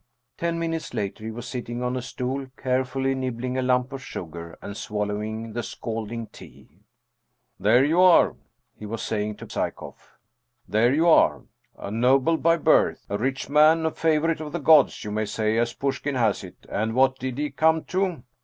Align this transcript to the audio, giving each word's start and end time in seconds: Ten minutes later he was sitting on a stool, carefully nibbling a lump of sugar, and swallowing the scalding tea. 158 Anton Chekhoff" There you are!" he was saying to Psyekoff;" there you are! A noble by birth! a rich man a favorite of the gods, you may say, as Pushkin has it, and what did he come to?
Ten 0.35 0.57
minutes 0.57 0.95
later 0.95 1.23
he 1.23 1.29
was 1.29 1.47
sitting 1.47 1.83
on 1.83 1.95
a 1.95 2.01
stool, 2.01 2.47
carefully 2.57 3.13
nibbling 3.13 3.55
a 3.55 3.61
lump 3.61 3.93
of 3.93 4.01
sugar, 4.01 4.57
and 4.59 4.75
swallowing 4.75 5.53
the 5.53 5.61
scalding 5.61 6.25
tea. 6.25 6.85
158 7.59 7.59
Anton 7.59 7.59
Chekhoff" 7.59 7.59
There 7.59 7.85
you 7.85 8.01
are!" 8.01 8.35
he 8.79 8.85
was 8.87 9.01
saying 9.03 9.35
to 9.35 9.45
Psyekoff;" 9.45 10.17
there 10.73 10.91
you 10.95 11.07
are! 11.07 11.43
A 11.77 11.91
noble 11.91 12.37
by 12.37 12.57
birth! 12.57 13.05
a 13.09 13.19
rich 13.19 13.47
man 13.47 13.85
a 13.85 13.91
favorite 13.91 14.41
of 14.41 14.53
the 14.53 14.59
gods, 14.59 15.03
you 15.03 15.11
may 15.11 15.25
say, 15.25 15.59
as 15.59 15.73
Pushkin 15.73 16.15
has 16.15 16.43
it, 16.43 16.65
and 16.67 16.95
what 16.95 17.19
did 17.19 17.37
he 17.37 17.51
come 17.51 17.83
to? 17.83 18.23